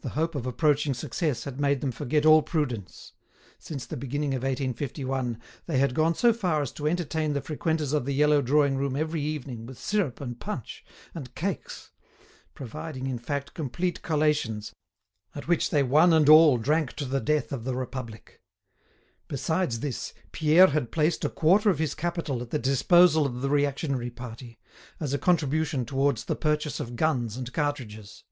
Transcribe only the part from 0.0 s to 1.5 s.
The hope of approaching success